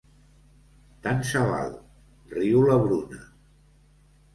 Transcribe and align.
Tant 1.09 1.21
se 1.33 1.43
val, 1.51 1.77
riu 2.41 2.67
la 2.73 2.83
Bruna. 2.89 3.25